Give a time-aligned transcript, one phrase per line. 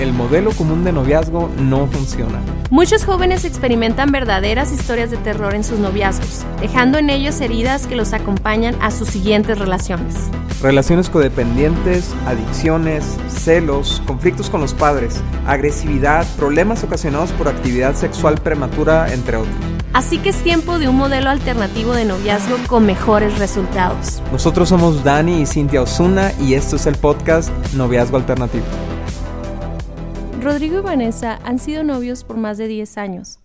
[0.00, 2.40] el modelo común de noviazgo no funciona.
[2.70, 7.96] Muchos jóvenes experimentan verdaderas historias de terror en sus noviazgos, dejando en ellos heridas que
[7.96, 10.14] los acompañan a sus siguientes relaciones.
[10.62, 19.12] Relaciones codependientes, adicciones, celos, conflictos con los padres, agresividad, problemas ocasionados por actividad sexual prematura,
[19.12, 19.54] entre otros.
[19.92, 24.22] Así que es tiempo de un modelo alternativo de noviazgo con mejores resultados.
[24.30, 28.64] Nosotros somos Dani y Cintia Osuna y esto es el podcast Noviazgo Alternativo.
[30.40, 33.38] Rodrigo y Vanessa han sido novios por más de 10 años.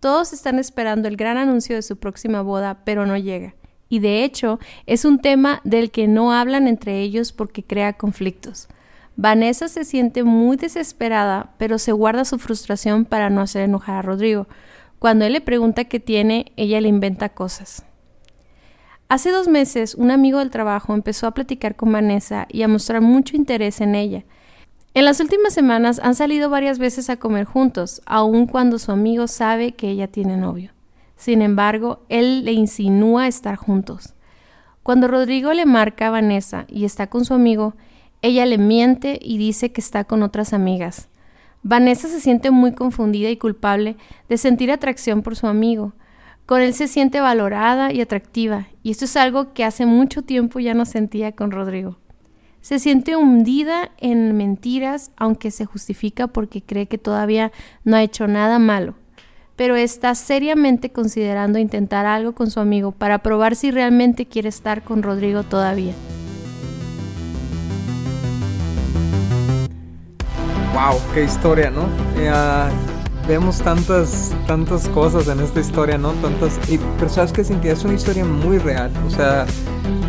[0.00, 3.54] Todos están esperando el gran anuncio de su próxima boda, pero no llega.
[3.88, 8.68] Y de hecho, es un tema del que no hablan entre ellos porque crea conflictos.
[9.16, 14.02] Vanessa se siente muy desesperada, pero se guarda su frustración para no hacer enojar a
[14.02, 14.46] Rodrigo
[15.02, 17.84] cuando él le pregunta qué tiene, ella le inventa cosas.
[19.08, 23.00] Hace dos meses, un amigo del trabajo empezó a platicar con Vanessa y a mostrar
[23.00, 24.22] mucho interés en ella.
[24.94, 29.26] En las últimas semanas han salido varias veces a comer juntos, aun cuando su amigo
[29.26, 30.72] sabe que ella tiene novio.
[31.16, 34.12] Sin embargo, él le insinúa estar juntos.
[34.82, 37.74] Cuando Rodrigo le marca a Vanessa y está con su amigo,
[38.20, 41.08] ella le miente y dice que está con otras amigas.
[41.62, 43.96] Vanessa se siente muy confundida y culpable
[44.28, 45.94] de sentir atracción por su amigo.
[46.44, 50.60] Con él se siente valorada y atractiva, y esto es algo que hace mucho tiempo
[50.60, 52.01] ya no sentía con Rodrigo.
[52.62, 57.52] Se siente hundida en mentiras, aunque se justifica porque cree que todavía
[57.84, 58.94] no ha hecho nada malo,
[59.56, 64.82] pero está seriamente considerando intentar algo con su amigo para probar si realmente quiere estar
[64.82, 65.92] con Rodrigo todavía.
[70.90, 71.88] wow, qué historia, ¿no?
[72.28, 72.68] Ah,
[73.26, 76.12] vemos tantas, tantas cosas en esta historia, ¿no?
[76.12, 79.46] Tantas, y, pero sabes que Cintia es una historia muy real, o sea,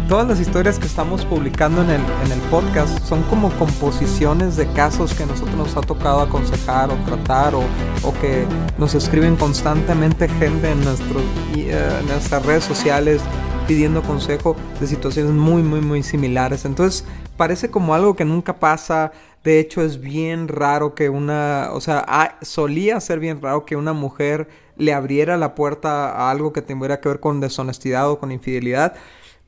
[0.07, 4.67] todas las historias que estamos publicando en el, en el podcast son como composiciones de
[4.73, 7.63] casos que nosotros nos ha tocado aconsejar o tratar o,
[8.03, 8.45] o que
[8.77, 11.23] nos escriben constantemente gente en, nuestros,
[11.55, 13.21] eh, en nuestras redes sociales
[13.67, 16.65] pidiendo consejo de situaciones muy, muy, muy similares.
[16.65, 17.05] Entonces
[17.37, 19.11] parece como algo que nunca pasa,
[19.43, 23.91] de hecho, es bien raro que una, o sea, solía ser bien raro que una
[23.91, 28.31] mujer le abriera la puerta a algo que tuviera que ver con deshonestidad o con
[28.31, 28.95] infidelidad.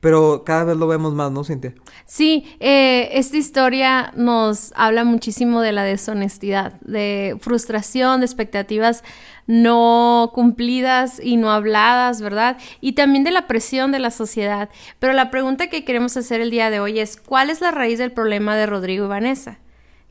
[0.01, 1.73] Pero cada vez lo vemos más, ¿no, Cintia?
[2.05, 9.03] Sí, eh, esta historia nos habla muchísimo de la deshonestidad, de frustración, de expectativas
[9.47, 12.57] no cumplidas y no habladas, ¿verdad?
[12.81, 14.69] Y también de la presión de la sociedad.
[14.99, 17.97] Pero la pregunta que queremos hacer el día de hoy es, ¿cuál es la raíz
[17.97, 19.59] del problema de Rodrigo y Vanessa?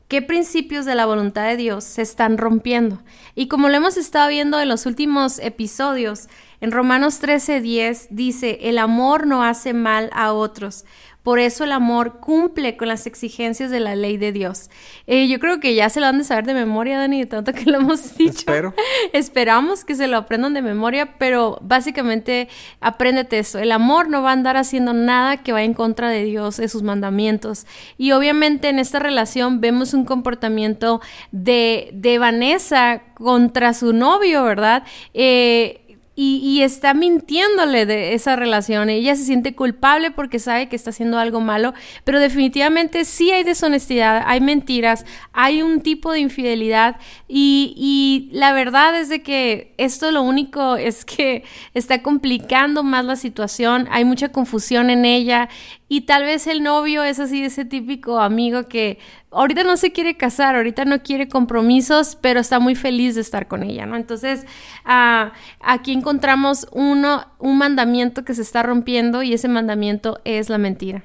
[0.07, 3.01] Qué principios de la voluntad de Dios se están rompiendo.
[3.33, 6.27] Y como lo hemos estado viendo en los últimos episodios,
[6.61, 10.85] en Romanos 13:10 dice, el amor no hace mal a otros,
[11.25, 14.69] por eso el amor cumple con las exigencias de la ley de Dios.
[15.07, 17.51] Eh, yo creo que ya se lo han de saber de memoria, Dani, de tanto
[17.51, 18.41] que lo hemos dicho.
[18.41, 18.75] Espero.
[19.11, 22.47] Esperamos que se lo aprendan de memoria, pero básicamente
[22.79, 23.57] apréndete eso.
[23.57, 26.69] El amor no va a andar haciendo nada que vaya en contra de Dios, de
[26.69, 27.65] sus mandamientos.
[27.97, 34.83] Y obviamente en esta relación vemos un comportamiento de, de Vanessa contra su novio, ¿verdad?
[35.15, 35.84] Eh,
[36.17, 38.89] y, está mintiéndole de esa relación.
[38.89, 41.73] Ella se siente culpable porque sabe que está haciendo algo malo,
[42.05, 48.53] pero definitivamente sí hay deshonestidad, hay mentiras, hay un tipo de infidelidad y, y la
[48.53, 51.43] verdad es de que esto lo único es que
[51.73, 55.49] está complicando más la situación, hay mucha confusión en ella
[55.87, 58.97] y tal vez el novio es así, ese típico amigo que
[59.31, 63.47] ahorita no se quiere casar, ahorita no quiere compromisos, pero está muy feliz de estar
[63.47, 63.95] con ella, ¿no?
[63.95, 64.45] Entonces,
[64.83, 70.57] ah, aquí encontramos uno, un mandamiento que se está rompiendo y ese mandamiento es la
[70.57, 71.03] mentira.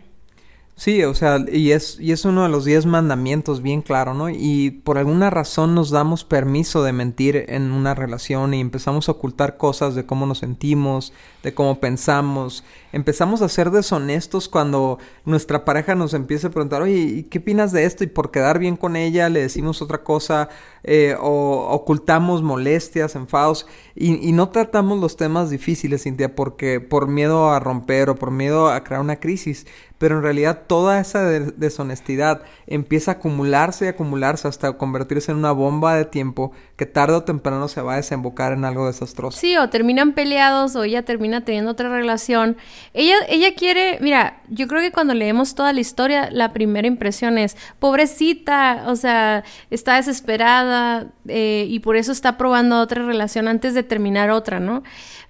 [0.81, 4.31] Sí, o sea, y es, y es uno de los diez mandamientos bien claro, ¿no?
[4.31, 9.13] Y por alguna razón nos damos permiso de mentir en una relación y empezamos a
[9.13, 12.65] ocultar cosas de cómo nos sentimos, de cómo pensamos.
[12.93, 17.85] Empezamos a ser deshonestos cuando nuestra pareja nos empieza a preguntar, oye, ¿qué opinas de
[17.85, 18.05] esto?
[18.05, 20.49] Y por quedar bien con ella le decimos otra cosa
[20.83, 27.51] eh, o ocultamos molestias, enfados y, no tratamos los temas difíciles, Cintia, porque por miedo
[27.51, 29.67] a romper o por miedo a crear una crisis
[30.01, 35.53] pero en realidad toda esa deshonestidad empieza a acumularse y acumularse hasta convertirse en una
[35.53, 39.39] bomba de tiempo que tarde o temprano se va a desembocar en algo desastroso.
[39.39, 41.05] Sí, o terminan peleados o ella
[41.41, 42.57] teniendo otra relación.
[42.95, 47.39] Ella, ella quiere, mira, yo creo que cuando leemos toda la historia, la primera impresión
[47.39, 53.75] es, pobrecita, o sea, está desesperada eh, y por eso está probando otra relación antes
[53.75, 54.83] de terminar otra, ¿no?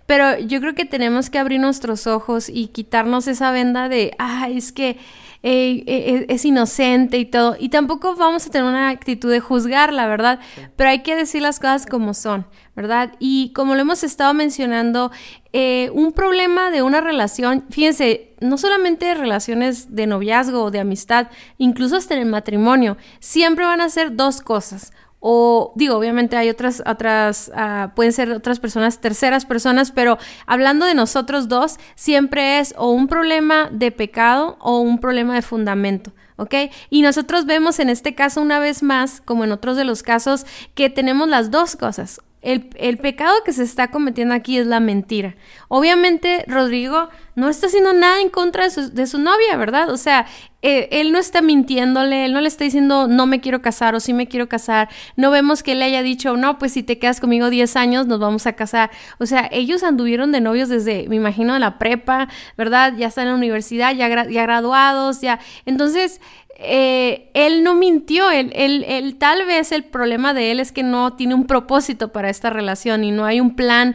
[0.06, 4.48] Pero yo creo que tenemos que abrir nuestros ojos y quitarnos esa venda de, ah,
[4.50, 4.98] es que
[5.42, 7.56] eh, eh, es inocente y todo.
[7.58, 10.38] Y tampoco vamos a tener una actitud de juzgar, la verdad,
[10.76, 12.46] pero hay que decir las cosas como son,
[12.76, 13.12] ¿verdad?
[13.18, 15.10] Y como lo hemos estado mencionando,
[15.52, 21.28] eh, un problema de una relación, fíjense, no solamente relaciones de noviazgo o de amistad,
[21.56, 26.48] incluso hasta en el matrimonio, siempre van a ser dos cosas o digo, obviamente hay
[26.48, 32.58] otras, otras, uh, pueden ser otras personas, terceras personas, pero hablando de nosotros dos, siempre
[32.58, 36.12] es o un problema de pecado o un problema de fundamento.
[36.36, 36.54] ¿ok?
[36.88, 40.46] Y nosotros vemos en este caso una vez más, como en otros de los casos,
[40.74, 42.22] que tenemos las dos cosas.
[42.42, 45.36] El, pecado que se está cometiendo aquí es la mentira.
[45.68, 49.90] Obviamente, Rodrigo no está haciendo nada en contra de su, novia, ¿verdad?
[49.90, 50.26] O sea,
[50.62, 54.00] eh, él no está mintiéndole, él no le está diciendo no me quiero casar o
[54.00, 54.88] sí me quiero casar.
[55.16, 58.06] No vemos que él le haya dicho, no, pues si te quedas conmigo 10 años
[58.06, 58.90] nos vamos a casar.
[59.18, 62.94] O sea, ellos anduvieron de novios desde, me imagino, la prepa, ¿verdad?
[62.96, 65.40] Ya están en la universidad, ya, ya graduados, ya.
[65.66, 66.22] Entonces,
[66.62, 71.14] eh, él no mintió, él, él, tal vez el problema de él es que no
[71.14, 73.94] tiene un propósito para esta relación y no hay un plan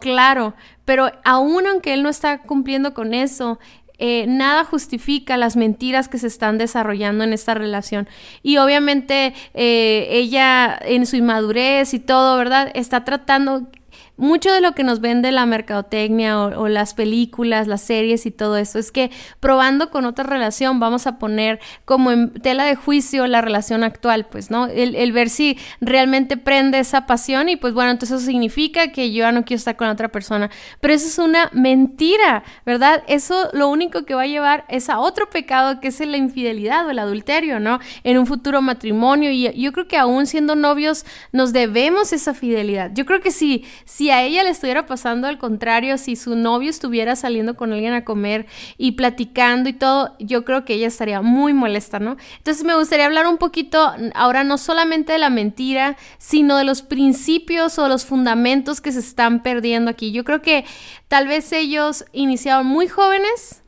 [0.00, 0.54] claro,
[0.84, 3.58] pero aún aunque él no está cumpliendo con eso,
[3.98, 8.08] eh, nada justifica las mentiras que se están desarrollando en esta relación.
[8.42, 12.70] Y obviamente eh, ella en su inmadurez y todo, ¿verdad?
[12.74, 13.68] Está tratando
[14.16, 18.56] mucho de lo que nos vende la mercadotecnia o, las películas, las series y todo
[18.56, 19.10] eso es que
[19.40, 24.26] probando con otra relación vamos a poner como en tela de juicio la relación actual,
[24.26, 24.66] pues, ¿no?
[24.66, 29.20] El, ver si realmente prende esa pasión y pues bueno, entonces eso significa que yo
[29.20, 30.50] ya no quiero estar con otra persona.
[30.80, 33.02] Pero eso es una mentira, ¿verdad?
[33.06, 36.86] Eso lo único que va a llevar es a otro pecado que es la infidelidad
[36.86, 37.80] o el adulterio, ¿no?
[38.04, 42.90] En un futuro matrimonio y yo creo que aún siendo novios nos debemos esa fidelidad.
[42.94, 46.70] Yo creo que si, si a ella le estuviera pasando al contrario, si su novio
[46.70, 48.46] estuviera saliendo con alguien a comer
[48.78, 52.16] y platicando y todo, yo creo que ella estaría muy molesta, ¿no?
[52.38, 56.82] Entonces me gustaría hablar un poquito ahora no solamente de la mentira, sino de los
[56.82, 60.12] principios o los fundamentos que se están perdiendo aquí.
[60.12, 60.64] Yo creo que
[61.08, 63.62] tal vez ellos iniciaron muy jóvenes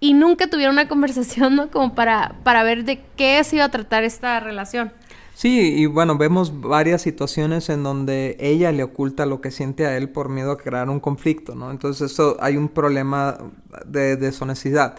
[0.00, 1.70] y nunca tuvieron una conversación, ¿no?
[1.70, 4.92] Como para, para ver de qué se iba a tratar esta relación.
[5.38, 9.96] Sí, y bueno, vemos varias situaciones en donde ella le oculta lo que siente a
[9.96, 11.70] él por miedo a crear un conflicto, ¿no?
[11.70, 13.38] Entonces eso hay un problema
[13.86, 14.96] de deshonestidad.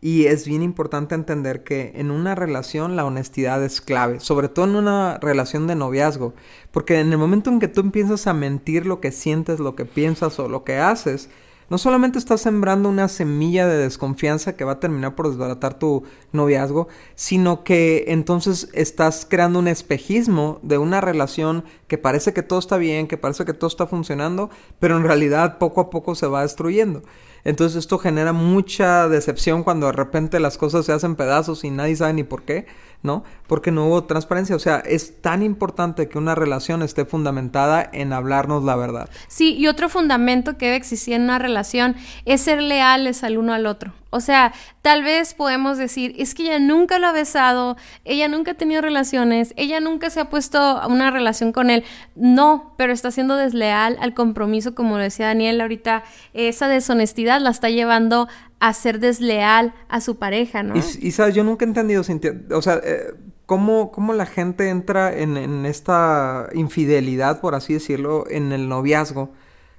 [0.00, 4.66] Y es bien importante entender que en una relación la honestidad es clave, sobre todo
[4.66, 6.34] en una relación de noviazgo,
[6.70, 9.86] porque en el momento en que tú empiezas a mentir lo que sientes, lo que
[9.86, 11.30] piensas o lo que haces,
[11.70, 16.02] no solamente estás sembrando una semilla de desconfianza que va a terminar por desbaratar tu
[16.32, 22.58] noviazgo, sino que entonces estás creando un espejismo de una relación que parece que todo
[22.58, 24.50] está bien, que parece que todo está funcionando,
[24.80, 27.02] pero en realidad poco a poco se va destruyendo.
[27.44, 31.96] Entonces esto genera mucha decepción cuando de repente las cosas se hacen pedazos y nadie
[31.96, 32.66] sabe ni por qué.
[33.02, 33.24] ¿no?
[33.46, 34.56] Porque no hubo transparencia.
[34.56, 39.08] O sea, es tan importante que una relación esté fundamentada en hablarnos la verdad.
[39.28, 43.54] Sí, y otro fundamento que debe existir en una relación es ser leales al uno
[43.54, 43.92] al otro.
[44.12, 44.52] O sea,
[44.82, 48.82] tal vez podemos decir, es que ella nunca lo ha besado, ella nunca ha tenido
[48.82, 51.84] relaciones, ella nunca se ha puesto a una relación con él.
[52.16, 56.02] No, pero está siendo desleal al compromiso, como lo decía Daniel ahorita,
[56.34, 60.74] esa deshonestidad la está llevando a ser desleal a su pareja, ¿no?
[60.76, 62.02] Y, sabes, yo nunca he entendido,
[62.50, 63.14] o sea, eh,
[63.46, 69.32] ¿cómo, ¿cómo, la gente entra en, esta infidelidad, por así decirlo, en el noviazgo?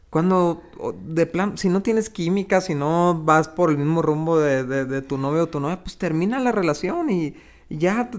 [0.10, 0.62] Cuando,
[1.04, 5.02] de plan, si no tienes química, si no vas por el mismo rumbo de, de,
[5.02, 7.36] tu novio o tu novia, pues termina la relación y,
[7.78, 8.10] ya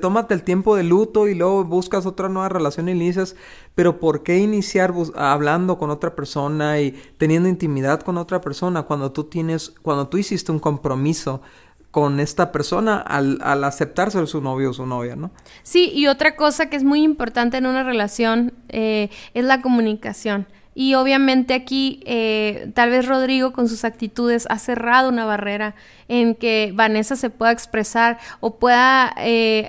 [0.00, 3.36] tómate el tiempo de luto y luego buscas otra nueva relación y inicias.
[3.74, 9.12] Pero ¿por qué iniciar hablando con otra persona y teniendo intimidad con otra persona cuando
[9.12, 11.40] tú tienes, cuando tú hiciste un compromiso?
[11.90, 15.32] con esta persona al, al aceptar ser su novio o su novia, ¿no?
[15.64, 20.46] Sí, y otra cosa que es muy importante en una relación eh, es la comunicación.
[20.74, 25.74] Y obviamente aquí eh, tal vez Rodrigo con sus actitudes ha cerrado una barrera
[26.06, 29.68] en que Vanessa se pueda expresar o pueda eh,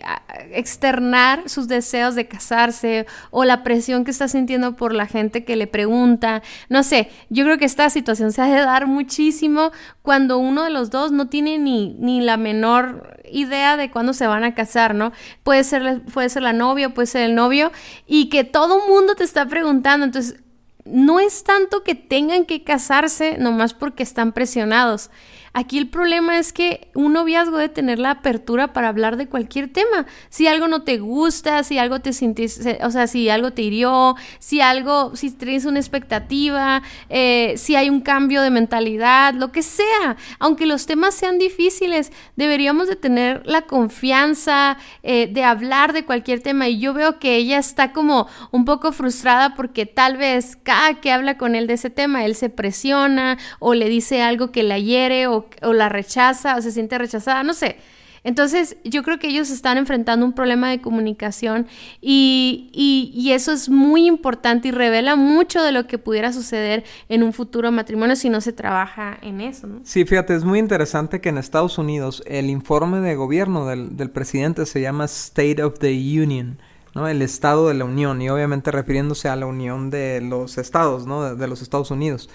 [0.52, 5.56] externar sus deseos de casarse o la presión que está sintiendo por la gente que
[5.56, 6.44] le pregunta.
[6.70, 9.72] No sé, yo creo que esta situación se ha de dar muchísimo
[10.04, 14.28] cuando uno de los dos no tiene ni, ni la menor idea de cuándo se
[14.28, 15.12] van a casar, ¿no?
[15.44, 17.72] Puede ser, puede ser la novia, puede ser el novio
[18.06, 20.06] y que todo mundo te está preguntando.
[20.06, 20.38] Entonces,
[20.86, 25.10] no es tanto que tengan que casarse nomás porque están presionados.
[25.54, 29.68] Aquí el problema es que un noviazgo debe tener la apertura para hablar de cualquier
[29.68, 30.06] tema.
[30.30, 34.16] Si algo no te gusta, si algo te sintiste, o sea, si algo te hirió,
[34.40, 39.62] si algo, si tienes una expectativa, eh, si hay un cambio de mentalidad, lo que
[39.62, 40.16] sea.
[40.40, 46.42] Aunque los temas sean difíciles, deberíamos de tener la confianza eh, de hablar de cualquier
[46.42, 46.70] tema.
[46.70, 51.12] Y yo veo que ella está como un poco frustrada porque tal vez cada que
[51.12, 54.80] habla con él de ese tema, él se presiona o le dice algo que la
[54.80, 57.78] hiere o o, la rechaza o se siente rechazada, no sé.
[58.24, 61.66] Entonces, yo creo que ellos están enfrentando un problema de comunicación
[62.02, 67.24] y, y, eso es muy importante y revela mucho de lo que pudiera suceder en
[67.24, 69.68] un futuro matrimonio si no se trabaja en eso.
[69.84, 74.12] Sí, fíjate, es muy interesante que en Estados Unidos el informe de gobierno del, del
[74.12, 76.60] presidente se llama State of the Union.
[76.94, 77.08] ¿no?
[77.08, 81.36] El Estado de la Unión, y obviamente refiriéndose a la Unión de los Estados, ¿no?
[81.36, 82.30] de los Estados Unidos.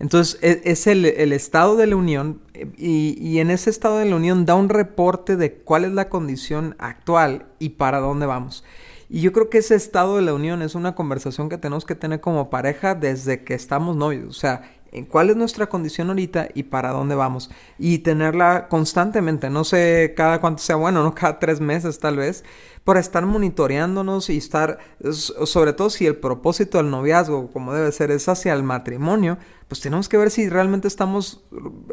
[0.00, 2.40] Entonces e, es, el, Estado de la Unión
[2.76, 6.74] y, en ese Estado de la Unión da un reporte de cuál es la condición
[6.78, 8.64] actual y para dónde vamos.
[9.10, 11.94] Y yo creo que ese Estado de la Unión es una conversación que tenemos que
[11.94, 14.28] tener como pareja desde que estamos novios.
[14.28, 14.72] O sea,
[15.08, 17.50] cuál es nuestra condición ahorita y para dónde vamos.
[17.78, 22.44] Y tenerla constantemente, no sé cada cuánto sea bueno, no cada tres meses tal vez,
[22.84, 24.78] para estar monitoreándonos y estar,
[25.12, 29.80] sobre todo si el propósito del noviazgo, como debe ser, es hacia el matrimonio, pues
[29.80, 31.44] tenemos que ver si realmente estamos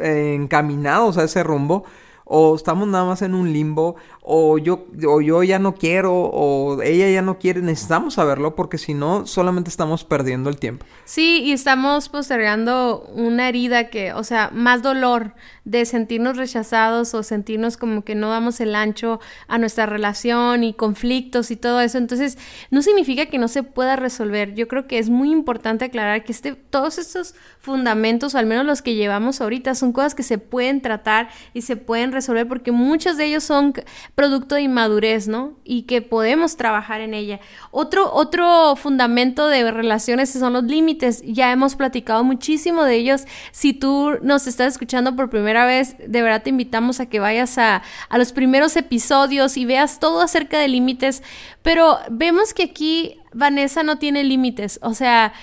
[0.02, 1.86] eh, encaminados a ese rumbo
[2.30, 6.82] o estamos nada más en un limbo, o yo, o yo ya no quiero, o
[6.82, 10.86] ella ya no quiere, necesitamos saberlo porque si no, solamente estamos perdiendo el tiempo.
[11.06, 17.24] Sí, y estamos postergando una herida que, o sea, más dolor de sentirnos rechazados o
[17.24, 21.98] sentirnos como que no damos el ancho a nuestra relación y conflictos y todo eso.
[21.98, 22.38] Entonces,
[22.72, 24.54] no significa que no se pueda resolver.
[24.54, 28.66] Yo creo que es muy importante aclarar que este, todos estos fundamentos, o al menos
[28.66, 32.72] los que llevamos ahorita, son cosas que se pueden tratar y se pueden resolver porque
[32.72, 33.74] muchos de ellos son
[34.16, 35.54] producto de inmadurez, ¿no?
[35.64, 37.40] Y que podemos trabajar en ella.
[37.72, 41.22] Otro, otro fundamento de relaciones son los límites.
[41.26, 43.26] Ya hemos platicado muchísimo de ellos.
[43.52, 47.58] Si tú nos estás escuchando por primera vez, de verdad te invitamos a que vayas
[47.58, 47.82] a,
[48.18, 51.24] los primeros episodios y veas todo acerca de límites.
[51.62, 54.80] Pero vemos que aquí Vanessa no tiene límites.
[54.82, 55.34] O sea,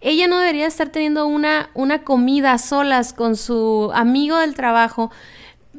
[0.00, 5.10] ella no debería estar teniendo una, una comida a solas con su amigo del trabajo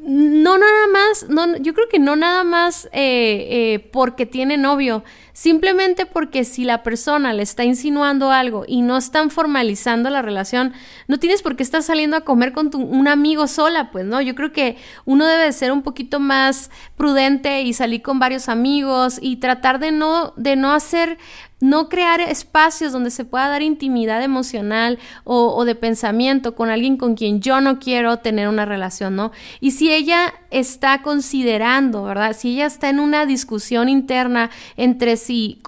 [0.02, 5.04] no nada más, no, yo creo que no nada más eh, eh, porque tiene novio,
[5.40, 10.74] simplemente porque si la persona le está insinuando algo y no están formalizando la relación,
[11.08, 14.20] no tienes por qué estar saliendo a comer con tu, un amigo sola, pues, ¿no?
[14.20, 19.18] Yo creo que uno debe ser un poquito más prudente y salir con varios amigos
[19.18, 21.16] y tratar de no, de no hacer
[21.60, 27.14] no crear espacios donde se pueda dar intimidad emocional o, de pensamiento con alguien con
[27.14, 29.30] quien yo no quiero tener una relación, ¿no?
[29.60, 32.36] Y si ella está considerando, ¿verdad?
[32.36, 35.60] Si ella está en una discusión interna entre si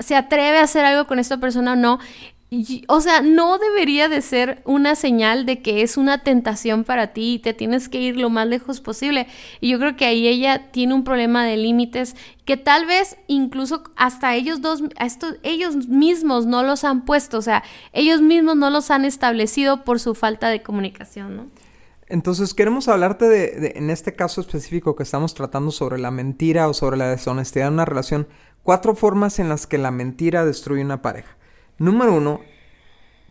[0.00, 1.98] se atreve a hacer algo con esta persona o no,
[2.86, 7.34] o sea, no debería de ser una señal de que es una tentación para ti
[7.34, 9.26] y te tienes que ir lo más lejos posible.
[9.60, 12.16] Y yo creo que ahí ella tiene un problema de límites
[12.46, 17.42] que tal vez incluso hasta ellos dos, estos, ellos mismos no los han puesto, o
[17.42, 21.67] sea, ellos mismos no los han establecido por su falta de comunicación, ¿no?
[22.08, 26.74] Entonces queremos hablarte de, en este caso específico que estamos tratando sobre la mentira o
[26.74, 28.28] sobre la deshonestidad en una relación,
[28.62, 31.36] cuatro formas en las que la mentira destruye una pareja.
[31.76, 32.40] Número uno,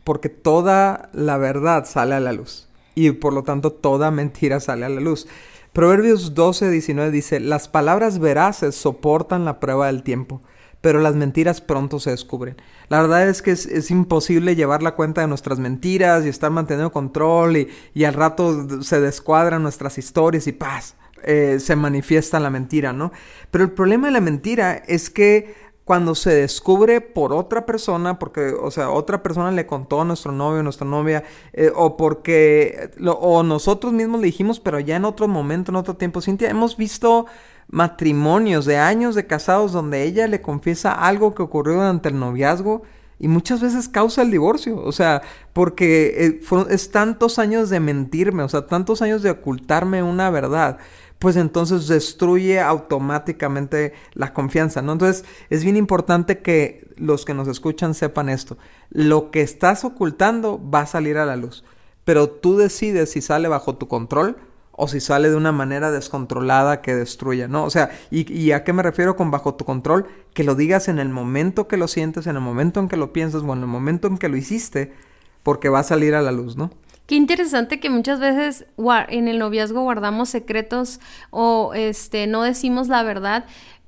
[0.04, 4.86] porque toda la verdad sale a la luz y por lo tanto toda mentira sale
[4.86, 5.28] a la luz.
[5.74, 10.42] Proverbios 12, 19 dice, las palabras veraces soportan la prueba del tiempo,
[10.82, 12.58] pero las mentiras pronto se descubren.
[12.90, 16.92] La verdad es que es, imposible llevar la cuenta de nuestras mentiras y estar manteniendo
[16.92, 22.50] control y, y al rato se descuadran nuestras historias y paz, eh, se manifiesta la
[22.50, 23.12] mentira, ¿no?
[23.52, 28.50] Pero el problema de la mentira es que cuando se descubre por otra persona, porque,
[28.50, 33.42] o sea, otra persona le contó a nuestro novio, nuestra novia, eh, o porque, o
[33.42, 36.22] nosotros mismos le dijimos, pero ya en otro momento, en otro tiempo.
[36.22, 37.26] Cintia, hemos visto
[37.70, 42.84] matrimonios de años de casados donde ella le confiesa algo que ocurrió durante el noviazgo
[43.20, 48.44] y muchas veces causa el divorcio, o sea, porque eh, es tantos años de mentirme,
[48.44, 50.78] o sea, tantos años de ocultarme una verdad
[51.20, 54.94] pues entonces destruye automáticamente la confianza, ¿no?
[54.94, 58.58] Entonces es bien importante que los que nos escuchan sepan esto.
[58.90, 61.64] Lo que estás ocultando va a salir a la luz,
[62.04, 64.38] pero tú decides si sale bajo tu control
[64.78, 67.66] o si sale de una manera descontrolada que destruya, ¿no?
[67.66, 70.08] O sea, ¿y, ¿y, a qué me refiero con bajo tu control?
[70.34, 73.12] Que lo digas en el momento que lo sientes, en el momento en que lo
[73.12, 74.94] piensas o en el momento en que lo hiciste,
[75.42, 76.70] porque va a salir a la luz, ¿no?
[77.08, 78.66] Qué interesante que muchas veces
[79.08, 81.00] en el noviazgo guardamos secretos
[81.32, 83.46] o este no decimos la verdad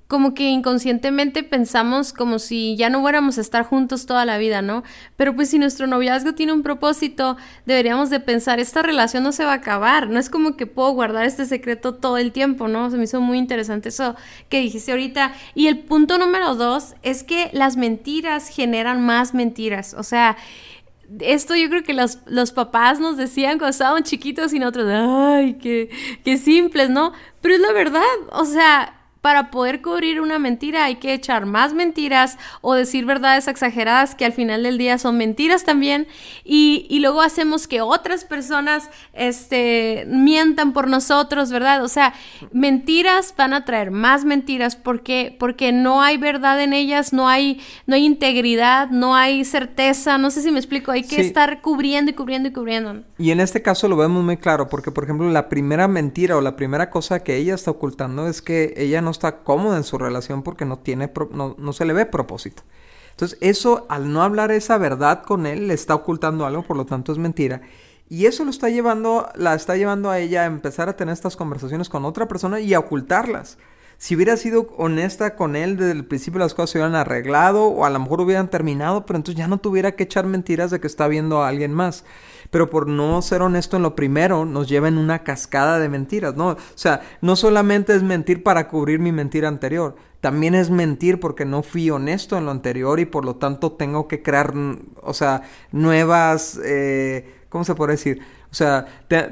[0.09, 4.63] como que inconscientemente pensamos como si ya no fuéramos a estar juntos toda la vida,
[4.63, 4.81] ¿no?
[5.15, 7.37] Pero pues si nuestro noviazgo tiene un propósito,
[7.67, 10.89] deberíamos de pensar, esta relación no se va a acabar, no es como que puedo
[10.93, 12.89] guardar este secreto todo el tiempo, ¿no?
[12.89, 14.15] Se me hizo muy interesante eso
[14.49, 15.31] que dijiste ahorita.
[15.53, 20.37] Y el punto número dos es que las mentiras generan más mentiras, o sea,
[21.19, 25.59] esto yo creo que los, los papás nos decían cuando estábamos chiquitos y nosotros, ay,
[25.61, 25.91] qué,
[26.23, 27.13] qué simples, ¿no?
[27.41, 31.73] Pero es la verdad, o sea, para poder cubrir una mentira hay que echar más
[31.73, 36.07] mentiras o decir verdades exageradas que al final del día son mentiras también.
[36.43, 41.83] Y, y, luego hacemos que otras personas este, mientan por nosotros, ¿verdad?
[41.83, 42.13] O sea,
[42.53, 44.75] mentiras van a traer más mentiras.
[44.75, 50.17] Porque, porque no hay verdad en ellas, no hay, no hay integridad, no hay certeza,
[50.17, 53.03] no sé si me explico, hay que estar cubriendo y cubriendo y cubriendo.
[53.17, 56.41] Y en este caso lo vemos muy claro porque, por ejemplo, la primera mentira o
[56.41, 59.83] la primera cosa que ella está ocultando es que ella no no está cómoda en
[59.83, 62.63] su relación porque no tiene, no, no se le ve propósito.
[63.11, 66.85] Entonces, eso, al no hablar esa verdad con él, le está ocultando algo, por lo
[66.85, 67.61] tanto es mentira.
[68.07, 71.35] Y eso lo está llevando, la está llevando a ella a empezar a tener estas
[71.35, 73.57] conversaciones con otra persona y a ocultarlas.
[73.97, 77.83] Si hubiera sido honesta con él desde el principio las cosas se hubieran arreglado o
[77.83, 80.87] a lo mejor hubieran terminado, pero entonces ya no tuviera que echar mentiras de que
[80.87, 82.05] está viendo a alguien más
[82.51, 86.35] pero por no ser honesto en lo primero nos lleva en una cascada de mentiras,
[86.35, 86.49] ¿no?
[86.49, 91.45] O sea, no solamente es mentir para cubrir mi mentira anterior, también es mentir porque
[91.45, 94.53] no fui honesto en lo anterior y por lo tanto tengo que crear,
[95.01, 98.21] o sea, nuevas, eh, ¿cómo se puede decir?
[98.51, 98.87] O sea,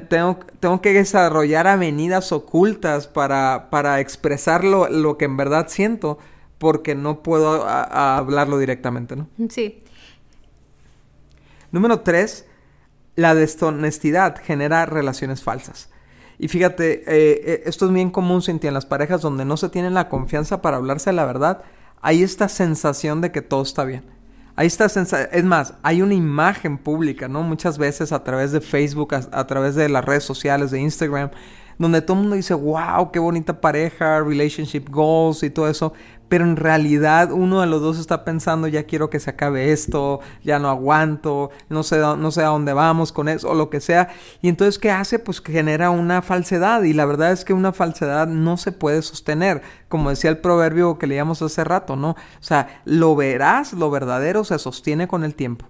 [0.08, 6.18] tengo, tengo, que desarrollar avenidas ocultas para, para expresar lo, lo, que en verdad siento
[6.58, 9.28] porque no puedo hablarlo directamente, ¿no?
[9.48, 9.82] Sí.
[11.72, 12.47] Número tres,
[13.18, 15.90] la deshonestidad genera relaciones falsas.
[16.38, 19.68] Y fíjate, eh, eh, esto es bien común, Cintia, en las parejas donde no se
[19.70, 21.62] tienen la confianza para hablarse la verdad,
[22.00, 24.04] hay esta sensación de que todo está bien.
[24.54, 27.42] Hay esta es más, hay una imagen pública, ¿no?
[27.42, 31.30] Muchas veces a través de Facebook, a través de las redes sociales, de Instagram,
[31.76, 35.92] donde todo el mundo dice, wow, qué bonita pareja, relationship goals y todo eso,
[36.28, 40.20] pero en realidad uno de los dos está pensando, ya quiero que se acabe esto,
[40.44, 43.80] ya no aguanto, no sé, no sé a dónde vamos con eso o lo que
[43.80, 44.10] sea.
[44.42, 45.18] Y entonces, ¿qué hace?
[45.18, 49.62] Pues genera una falsedad y la verdad es que una falsedad no se puede sostener,
[49.88, 52.10] como decía el proverbio que leíamos hace rato, ¿no?
[52.10, 55.66] O sea, lo verás, lo verdadero se sostiene con el tiempo,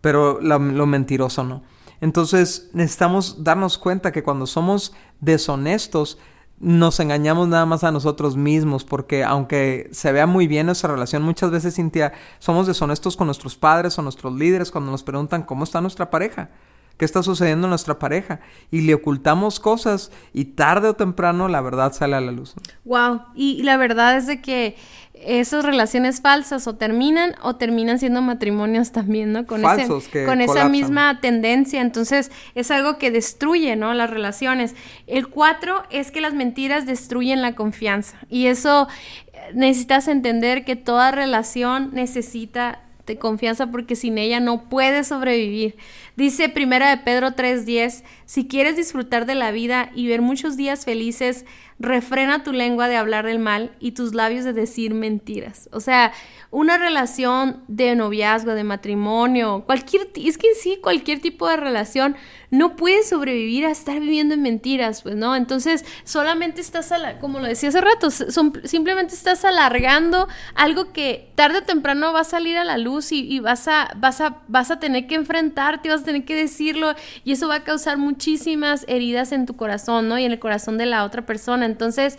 [0.00, 1.62] pero lo mentiroso no.
[2.00, 6.18] Entonces necesitamos darnos cuenta que cuando somos deshonestos,
[6.60, 11.22] nos engañamos nada más a nosotros mismos, porque aunque se vea muy bien nuestra relación,
[11.22, 15.64] muchas veces, Cintia, somos deshonestos con nuestros padres o nuestros líderes cuando nos preguntan cómo
[15.64, 16.50] está nuestra pareja,
[16.98, 21.62] qué está sucediendo en nuestra pareja, y le ocultamos cosas y tarde o temprano la
[21.62, 22.54] verdad sale a la luz.
[22.84, 24.76] Wow, y la verdad es de que
[25.24, 29.46] esas relaciones falsas o terminan o terminan siendo matrimonios también, ¿no?
[29.46, 31.80] Con, con esa misma tendencia.
[31.80, 33.94] Entonces, es algo que destruye, ¿no?
[33.94, 34.74] Las relaciones.
[35.06, 38.18] El cuatro es que las mentiras destruyen la confianza.
[38.28, 38.88] Y eso
[39.32, 42.82] eh, necesitas entender que toda relación necesita
[43.16, 45.76] confianza porque sin ella no puedes sobrevivir.
[46.16, 50.84] Dice primera de Pedro 3:10, si quieres disfrutar de la vida y ver muchos días
[50.84, 51.46] felices,
[51.78, 55.68] refrena tu lengua de hablar del mal y tus labios de decir mentiras.
[55.72, 56.12] O sea,
[56.50, 62.16] una relación de noviazgo, de matrimonio, cualquier, es que sí, cualquier tipo de relación
[62.50, 65.36] no puede sobrevivir a estar viviendo en mentiras, pues, ¿no?
[65.36, 71.62] Entonces, solamente estás, como lo decía hace rato, simplemente estás alargando algo que tarde o
[71.62, 75.06] temprano va a salir a la luz y, vas, a, vas, a, vas a tener
[75.06, 79.44] que enfrentarte, vas a tener que decirlo y eso va a causar muchísimas heridas en
[79.44, 80.18] tu corazón, ¿no?
[80.18, 81.67] Y en el corazón de la otra persona.
[81.68, 82.18] Entonces,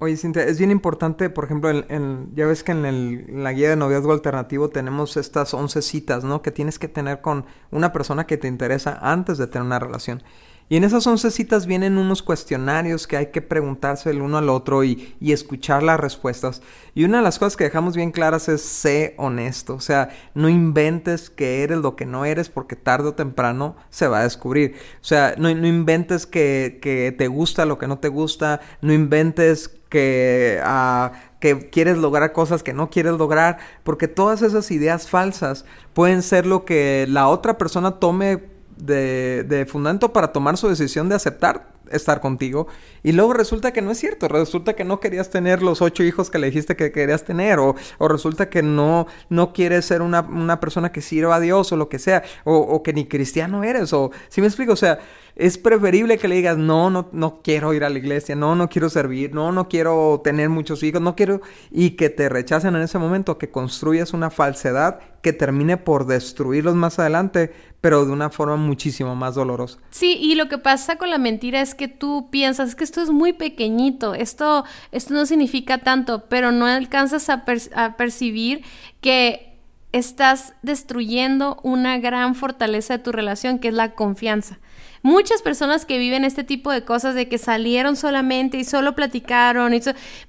[0.00, 3.74] Oye, Cintia, es bien importante, por ejemplo, en, ya ves que en, la guía de
[3.74, 6.40] noviazgo alternativo tenemos estas 11 citas, ¿no?
[6.40, 10.22] Que tienes que tener con una persona que te interesa antes de tener una relación.
[10.70, 14.50] Y en esas 11 citas vienen unos cuestionarios que hay que preguntarse el uno al
[14.50, 16.60] otro y, y, escuchar las respuestas.
[16.94, 19.74] Y una de las cosas que dejamos bien claras es sé honesto.
[19.74, 24.08] O sea, no inventes que eres lo que no eres porque tarde o temprano se
[24.08, 24.74] va a descubrir.
[25.00, 28.60] O sea, no, no inventes que, que, te gusta lo que no te gusta.
[28.82, 30.60] No inventes que...
[30.64, 36.22] Uh, que quieres lograr cosas que no quieres lograr, porque todas esas ideas falsas pueden
[36.22, 41.16] ser lo que la otra persona tome de, de fundamento para tomar su decisión de
[41.16, 42.68] aceptar estar contigo.
[43.02, 44.28] Y luego resulta que no es cierto.
[44.28, 47.58] Resulta que no querías tener los ocho hijos que le dijiste que querías tener.
[47.58, 51.72] O, o resulta que no, no quieres ser una, una, persona que sirva a Dios
[51.72, 52.22] o lo que sea.
[52.44, 53.92] O, o que ni cristiano eres.
[53.92, 54.72] O, si me explico?
[54.72, 54.98] O sea,
[55.38, 58.68] es preferible que le digas, no, no, no quiero ir a la iglesia, no, no
[58.68, 62.82] quiero servir, no, no quiero tener muchos hijos, no quiero, y que te rechacen en
[62.82, 68.30] ese momento, que construyas una falsedad que termine por destruirlos más adelante, pero de una
[68.30, 69.78] forma muchísimo más dolorosa.
[69.90, 73.10] Sí, y lo que pasa con la mentira es que tú piensas que esto es
[73.10, 77.44] muy pequeñito, esto, esto no significa tanto, pero no alcanzas a,
[77.76, 78.62] a percibir
[79.00, 79.56] que
[79.92, 84.58] estás destruyendo una gran fortaleza de tu relación, que es la confianza.
[85.02, 89.74] Muchas personas que viven este tipo de cosas de que salieron solamente y solo platicaron
[89.74, 89.80] y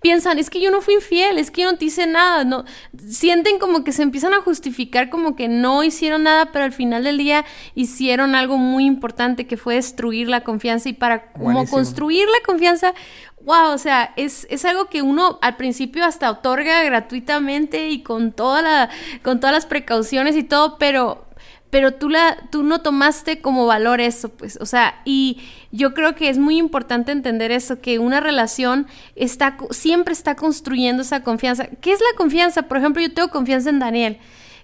[0.01, 2.65] piensan, es que yo no fui infiel, es que yo no te hice nada, no
[3.07, 7.03] sienten como que se empiezan a justificar como que no hicieron nada, pero al final
[7.03, 12.25] del día hicieron algo muy importante que fue destruir la confianza y para como construir
[12.27, 12.93] la confianza
[13.41, 18.31] wow, o sea, es, es, algo que uno al principio hasta otorga gratuitamente y con
[18.31, 18.89] toda la,
[19.23, 21.28] con todas las precauciones y todo, pero
[21.69, 25.39] pero tú, la, tú no tomaste como valor eso, pues, o sea, y
[25.71, 31.03] yo creo que es muy importante entender eso, que una relación está, siempre está construyendo
[31.03, 31.67] esa confianza.
[31.81, 32.63] ¿Qué es la confianza?
[32.63, 34.17] Por ejemplo, yo tengo confianza en Daniel.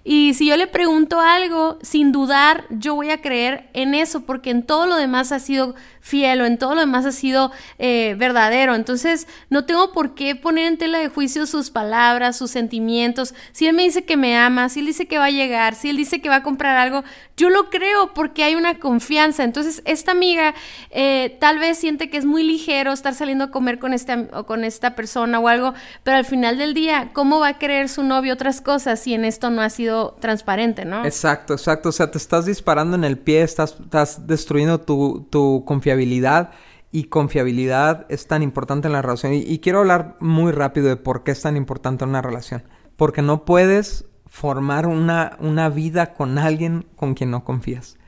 [0.08, 4.50] Y si yo le pregunto algo, sin dudar, yo voy a creer en eso, porque
[4.50, 5.74] en todo lo demás ha sido
[6.06, 8.76] fiel o en todo lo demás ha sido eh, verdadero.
[8.76, 13.34] Entonces, no tengo por qué poner en tela de juicio sus palabras, sus sentimientos.
[13.50, 15.90] Si él me dice que me ama, si él dice que va a llegar, si
[15.90, 17.02] él dice que va a comprar algo,
[17.36, 19.42] yo lo creo porque hay una confianza.
[19.42, 20.54] Entonces, esta amiga
[20.90, 24.46] eh, tal vez siente que es muy ligero estar saliendo a comer con, este, o
[24.46, 28.04] con esta persona o algo, pero al final del día, ¿cómo va a creer su
[28.04, 31.04] novio otras cosas si en esto no ha sido transparente, ¿no?
[31.04, 31.88] Exacto, exacto.
[31.88, 35.64] O sea, te estás disparando en el pie, estás, estás destruyendo tu, tu
[35.96, 36.50] confiabilidad
[36.92, 39.32] y confiabilidad es tan importante en la relación.
[39.34, 42.62] Y, y, quiero hablar muy rápido de por qué es tan importante una relación.
[42.96, 47.98] Porque no puedes formar una, una vida con alguien con quien no confías.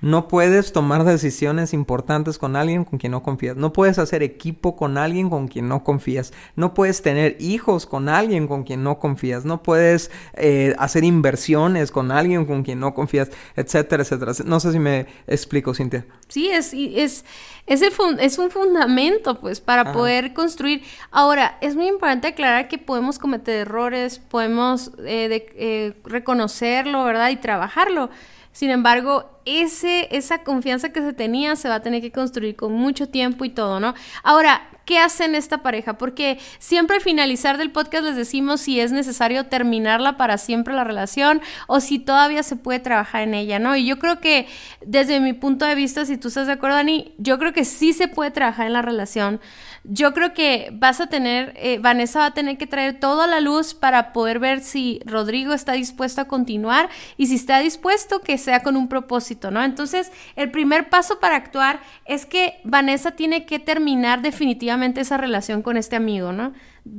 [0.00, 3.56] No puedes tomar decisiones importantes con alguien con quien no confías.
[3.56, 6.32] No puedes hacer equipo con alguien con quien no confías.
[6.54, 9.44] No puedes tener hijos con alguien con quien no confías.
[9.44, 14.32] No puedes eh, hacer inversiones con alguien con quien no confías, etcétera, etcétera.
[14.44, 16.06] No sé si me explico, Cintia.
[16.28, 17.24] Sí, es, es,
[17.66, 20.82] es, el es un fundamento, pues, para poder construir.
[21.10, 27.30] Ahora, es muy importante aclarar que podemos cometer errores, podemos eh, eh, reconocerlo, ¿verdad?
[27.30, 28.10] Y trabajarlo.
[28.58, 32.72] Sin embargo, ese, esa confianza que se tenía se va a tener que construir con
[32.72, 33.94] mucho tiempo y todo, ¿no?
[34.24, 35.96] Ahora, ¿qué hacen esta pareja?
[35.96, 40.82] Porque siempre al finalizar del podcast les decimos si es necesario terminarla para siempre la
[40.82, 43.76] relación o si todavía se puede trabajar en ella, ¿no?
[43.76, 44.48] Y yo creo que
[44.84, 47.92] desde mi punto de vista, si tú estás de acuerdo, Dani, yo creo que sí
[47.92, 49.40] se puede trabajar en la relación
[49.84, 53.40] yo creo que vas a tener, eh, Vanessa va a tener que traer toda la
[53.40, 58.38] luz para poder ver si Rodrigo está dispuesto a continuar y si está dispuesto que
[58.38, 59.62] sea con un propósito, ¿no?
[59.62, 65.62] Entonces, el primer paso para actuar es que Vanessa tiene que terminar definitivamente esa relación
[65.62, 66.52] con este amigo, ¿no?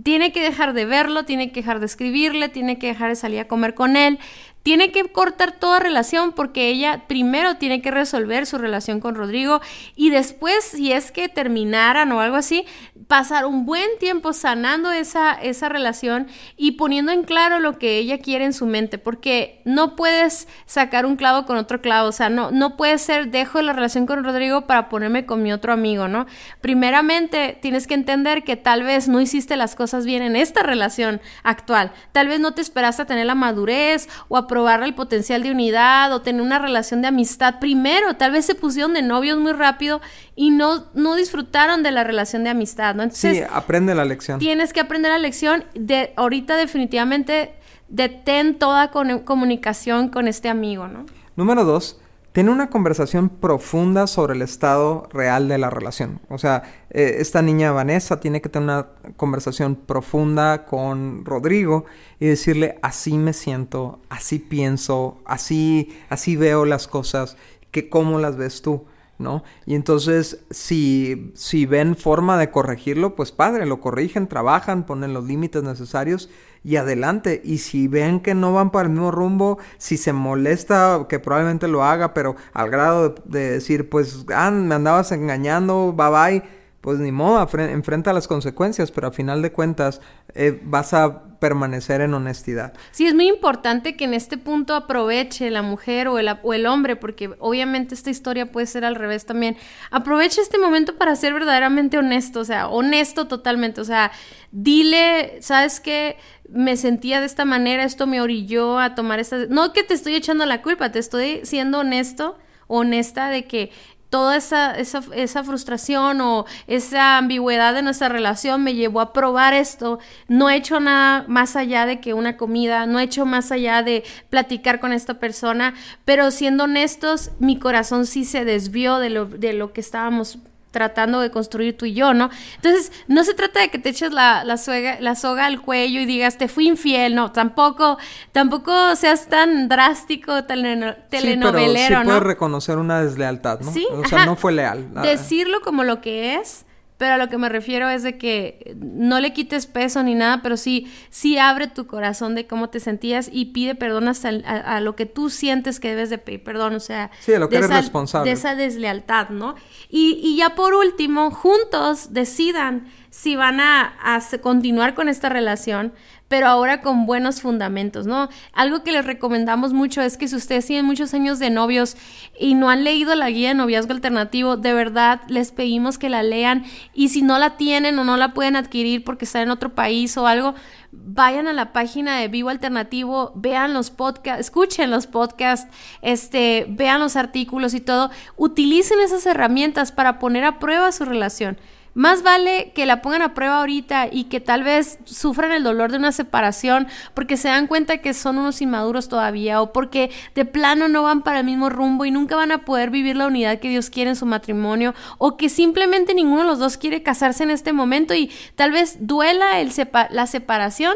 [0.04, 3.40] Tiene que dejar de verlo, tiene que dejar de escribirle, tiene que dejar de salir
[3.40, 4.20] a comer con él,
[4.64, 9.62] tiene que cortar toda relación porque ella primero tiene que resolver su relación con Rodrigo
[9.96, 12.66] y después, si es que terminaran o algo así,
[13.08, 18.20] pasar un buen tiempo sanando esa, esa relación y poniendo en claro lo que ella
[18.20, 22.30] quiere en su mente, porque no puedes sacar un clavo con otro clavo, o sea,
[22.30, 26.08] no, no puede ser dejo la relación con Rodrigo para ponerme con mi otro amigo,
[26.08, 26.26] ¿no?
[26.62, 31.22] Primeramente, tienes que entender que tal vez no hiciste las cosas bien en esta relación
[31.44, 35.42] actual, tal vez no te esperaste a tener la madurez o a probar el potencial
[35.44, 38.18] de unidad o tener una relación de amistad primero.
[38.18, 40.02] Tal vez se pusieron de novios muy rápido
[40.36, 43.04] y no, no disfrutaron de la relación de amistad, ¿no?
[43.04, 44.40] Entonces, sí, aprende la lección.
[44.40, 45.64] Tienes que aprender la lección.
[45.74, 47.54] De, ahorita definitivamente
[47.88, 51.06] detén toda comunicación con este amigo, ¿no?
[51.38, 51.98] Número dos,
[52.32, 56.22] tiene una conversación profunda sobre el estado real de la relación.
[56.30, 58.88] O sea, eh, esta niña Vanessa tiene que tener una
[59.18, 61.86] conversación profunda con Rodrigo
[62.20, 67.36] y decirle, así me siento, así pienso, así, así veo las cosas,
[67.72, 68.86] que cómo las ves tú.
[69.20, 69.44] ¿No?
[69.66, 75.26] Y entonces, si, si ven forma de corregirlo, pues padre, lo corrigen, trabajan, ponen los
[75.26, 76.30] límites necesarios
[76.64, 77.42] y adelante.
[77.44, 81.68] Y si ven que no van para el mismo rumbo, si se molesta, que probablemente
[81.68, 86.44] lo haga, pero al grado de, decir, pues, ah, me andabas engañando, bye bye,
[86.82, 90.00] pues ni modo, enfrenta las consecuencias, pero a final de cuentas
[90.34, 92.74] eh, vas a permanecer en honestidad.
[92.92, 96.66] Sí, es muy importante que en este punto aproveche la mujer o el, o el
[96.66, 99.58] hombre, porque obviamente esta historia puede ser al revés también.
[99.92, 104.12] Aproveche este momento para ser verdaderamente honesto, o sea, honesto totalmente, o sea,
[104.52, 106.18] dile, ¿sabes qué?
[106.50, 109.38] Me sentía de esta manera, esto me orilló a tomar esta...
[109.50, 112.38] No que te estoy echando la culpa, te estoy siendo honesto
[112.70, 113.72] honesta de que
[114.10, 119.54] toda esa, esa, esa, frustración o esa ambigüedad de nuestra relación me llevó a probar
[119.54, 120.00] esto.
[120.28, 123.84] No he hecho nada más allá de que una comida, no he hecho más allá
[123.84, 129.26] de platicar con esta persona, pero siendo honestos, mi corazón sí se desvió de lo,
[129.26, 130.40] de lo que estábamos
[130.72, 132.30] tratando de construir tú y yo, ¿no?
[132.56, 134.60] Entonces, no se trata de que te eches la, la,
[135.00, 137.98] la soga al cuello y digas, te fui infiel, no, tampoco,
[138.32, 143.72] tampoco seas tan drástico, telenovelero, sí, sí puedes reconocer una deslealtad, ¿no?
[143.72, 144.94] Sí, o sea, no fue leal.
[145.02, 146.66] Decirlo como lo que es,
[147.00, 150.42] pero a lo que me refiero es de que no le quites peso ni nada,
[150.44, 154.82] pero sí, sí abre tu corazón de cómo te sentías y pide perdón hasta a,
[154.82, 157.70] lo que tú sientes que debes de pedir perdón, o sea, sí, lo que eres
[157.70, 158.30] responsable.
[158.30, 159.56] de esa deslealtad, ¿no?
[159.90, 165.94] Y, y, ya por último, juntos decidan si van a, a continuar con esta relación,
[166.30, 168.30] pero ahora con buenos fundamentos, ¿no?
[168.54, 171.98] Algo que les recomendamos mucho es que si ustedes tienen muchos años de novios
[172.40, 176.24] y no han leído la guía de noviazgo alternativo, de verdad les pedimos que la
[176.24, 176.64] lean
[176.94, 180.16] y si no la tienen o no la pueden adquirir porque están en otro país
[180.18, 180.54] o algo,
[180.92, 185.72] vayan a la página de Vivo Alternativo, vean los podcasts, escuchen los podcasts,
[186.04, 191.58] este, vean los artículos y todo, utilicen esas herramientas para poner a prueba su relación.
[191.94, 195.92] Más vale que la pongan a prueba ahorita y que tal vez sufran el dolor
[195.92, 200.46] de una separación porque se dan cuenta que son unos inmaduros todavía o porque de
[200.46, 203.60] plano no van para el mismo rumbo y nunca van a poder vivir la unidad
[203.60, 207.44] que Dios quiere en su matrimonio o que simplemente ninguno de los dos quiere casarse
[207.44, 209.70] en este momento y tal vez duela el
[210.12, 210.94] la separación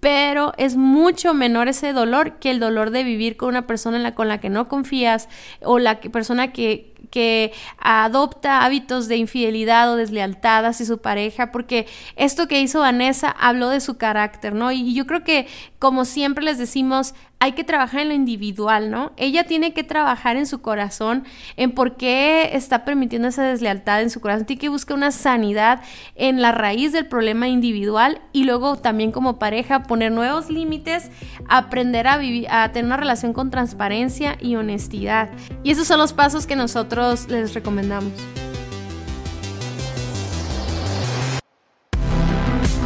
[0.00, 4.28] pero es mucho menor ese dolor que el dolor de vivir con una persona con
[4.28, 5.28] la que no confías
[5.62, 11.86] o la persona que, que adopta hábitos de infidelidad o deslealtad hacia su pareja, porque
[12.16, 14.72] esto que hizo Vanessa habló de su carácter, ¿no?
[14.72, 15.46] Y yo creo que,
[15.78, 19.12] como siempre les decimos, hay que trabajar en lo individual, ¿no?
[19.16, 21.24] Ella tiene que trabajar en su corazón,
[21.56, 24.44] en por qué está permitiendo esa deslealtad en su corazón.
[24.44, 25.80] Tiene que buscar una sanidad
[26.16, 31.10] en la raíz del problema individual y luego también como pareja poner nuevos límites,
[31.48, 35.30] aprender a vivir, a tener una relación con transparencia y honestidad.
[35.64, 38.12] Y esos son los pasos que nosotros les recomendamos.